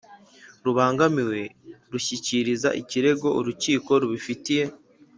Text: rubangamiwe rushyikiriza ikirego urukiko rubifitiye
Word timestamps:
rubangamiwe 0.65 1.41
rushyikiriza 1.91 2.69
ikirego 2.81 3.27
urukiko 3.39 3.91
rubifitiye 4.01 4.63